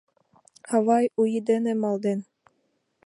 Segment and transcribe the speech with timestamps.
[0.75, 2.19] «Авай, У ий дене!» малден.